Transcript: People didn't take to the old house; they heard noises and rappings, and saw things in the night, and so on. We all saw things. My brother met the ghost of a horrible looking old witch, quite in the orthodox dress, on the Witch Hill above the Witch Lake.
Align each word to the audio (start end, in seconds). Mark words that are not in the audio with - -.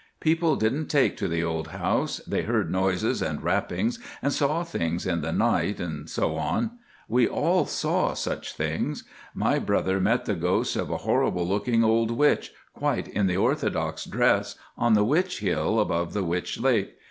People 0.19 0.55
didn't 0.55 0.87
take 0.87 1.15
to 1.17 1.27
the 1.27 1.43
old 1.43 1.67
house; 1.67 2.17
they 2.25 2.41
heard 2.41 2.71
noises 2.71 3.21
and 3.21 3.43
rappings, 3.43 3.99
and 4.23 4.33
saw 4.33 4.63
things 4.63 5.05
in 5.05 5.21
the 5.21 5.31
night, 5.31 5.79
and 5.79 6.09
so 6.09 6.37
on. 6.37 6.71
We 7.07 7.27
all 7.27 7.67
saw 7.67 8.15
things. 8.15 9.03
My 9.35 9.59
brother 9.59 9.99
met 9.99 10.25
the 10.25 10.33
ghost 10.33 10.75
of 10.75 10.89
a 10.89 10.97
horrible 11.05 11.47
looking 11.47 11.83
old 11.83 12.09
witch, 12.09 12.51
quite 12.73 13.09
in 13.09 13.27
the 13.27 13.37
orthodox 13.37 14.03
dress, 14.05 14.55
on 14.75 14.95
the 14.95 15.05
Witch 15.05 15.37
Hill 15.41 15.79
above 15.79 16.13
the 16.13 16.23
Witch 16.23 16.59
Lake. 16.59 16.95